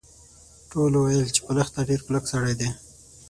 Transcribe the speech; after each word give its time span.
ټولو 0.71 0.97
ویل 1.07 1.29
چې 1.35 1.41
په 1.45 1.51
لښته 1.57 1.79
ډیر 1.89 1.99
کلک 2.05 2.23
سړی 2.33 2.53
دی. 2.59 2.69